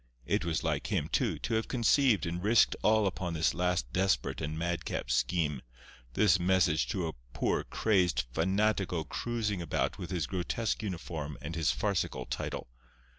[0.25, 4.41] It was like him, too, to have conceived and risked all upon this last desperate
[4.41, 11.37] and madcap scheme—this message to a poor, crazed fanatico cruising about with his grotesque uniform
[11.39, 12.67] and his farcical title.